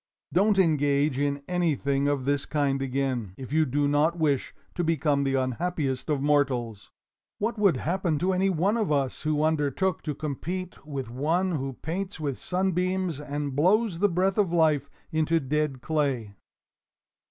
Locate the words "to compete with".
10.01-11.11